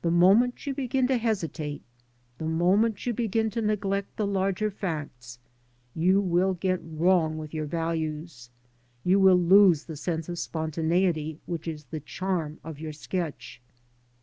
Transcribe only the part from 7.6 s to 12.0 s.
values, you will lose the sense of spontaneity which is the